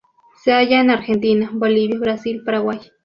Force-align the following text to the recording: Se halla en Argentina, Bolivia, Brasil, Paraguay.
Se 0.43 0.51
halla 0.51 0.81
en 0.81 0.89
Argentina, 0.89 1.51
Bolivia, 1.53 1.99
Brasil, 1.99 2.41
Paraguay. 2.43 2.79